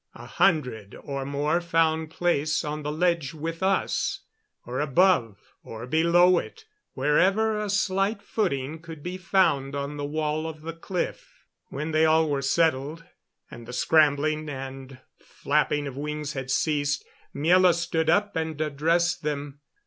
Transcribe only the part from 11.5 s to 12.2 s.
When they were